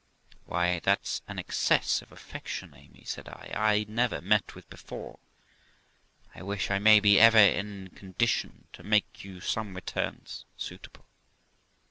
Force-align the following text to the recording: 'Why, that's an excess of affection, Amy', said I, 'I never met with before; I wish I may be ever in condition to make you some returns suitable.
'Why, 0.45 0.79
that's 0.79 1.21
an 1.27 1.37
excess 1.37 2.01
of 2.01 2.11
affection, 2.11 2.73
Amy', 2.73 3.03
said 3.05 3.29
I, 3.29 3.51
'I 3.55 3.85
never 3.87 4.19
met 4.19 4.55
with 4.55 4.67
before; 4.67 5.19
I 6.33 6.41
wish 6.41 6.71
I 6.71 6.79
may 6.79 6.99
be 6.99 7.19
ever 7.19 7.37
in 7.37 7.89
condition 7.89 8.65
to 8.73 8.81
make 8.81 9.23
you 9.23 9.41
some 9.41 9.75
returns 9.75 10.45
suitable. 10.57 11.05